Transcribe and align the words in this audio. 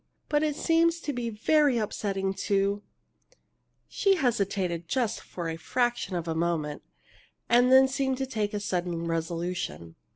But 0.29 0.41
it 0.41 0.55
seems 0.55 0.99
to 1.01 1.13
be 1.13 1.29
very 1.29 1.77
upsetting 1.77 2.33
to" 2.49 2.81
She 3.87 4.15
hesitated, 4.15 4.87
just 4.87 5.19
a 5.19 5.57
fraction 5.59 6.15
of 6.15 6.27
a 6.27 6.33
moment, 6.33 6.81
and 7.47 7.71
then 7.71 7.87
seemed 7.87 8.17
to 8.17 8.25
take 8.25 8.55
a 8.55 8.59
sudden 8.59 9.05
resolution. 9.05 9.93